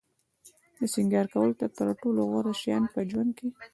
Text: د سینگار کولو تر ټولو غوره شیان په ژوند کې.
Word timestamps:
د 0.77 0.79
سینگار 0.93 1.25
کولو 1.33 1.53
تر 1.77 1.87
ټولو 2.01 2.19
غوره 2.29 2.53
شیان 2.61 2.83
په 2.93 2.99
ژوند 3.09 3.31
کې. 3.37 3.47